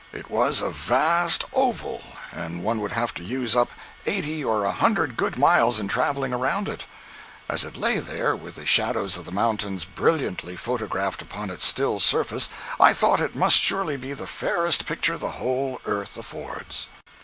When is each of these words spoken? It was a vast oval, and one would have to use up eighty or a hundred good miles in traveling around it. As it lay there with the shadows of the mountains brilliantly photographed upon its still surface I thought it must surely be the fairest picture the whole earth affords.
It 0.11 0.31
was 0.31 0.61
a 0.61 0.71
vast 0.71 1.43
oval, 1.53 2.01
and 2.31 2.63
one 2.63 2.79
would 2.79 2.93
have 2.93 3.13
to 3.13 3.23
use 3.23 3.55
up 3.55 3.69
eighty 4.07 4.43
or 4.43 4.65
a 4.65 4.71
hundred 4.71 5.15
good 5.15 5.37
miles 5.37 5.79
in 5.79 5.87
traveling 5.87 6.33
around 6.33 6.67
it. 6.67 6.85
As 7.47 7.63
it 7.63 7.77
lay 7.77 7.99
there 7.99 8.35
with 8.35 8.55
the 8.55 8.65
shadows 8.65 9.15
of 9.15 9.25
the 9.25 9.31
mountains 9.31 9.85
brilliantly 9.85 10.55
photographed 10.55 11.21
upon 11.21 11.51
its 11.51 11.67
still 11.67 11.99
surface 11.99 12.49
I 12.79 12.93
thought 12.93 13.21
it 13.21 13.35
must 13.35 13.57
surely 13.57 13.95
be 13.95 14.13
the 14.13 14.25
fairest 14.25 14.87
picture 14.87 15.19
the 15.19 15.37
whole 15.37 15.79
earth 15.85 16.17
affords. 16.17 16.87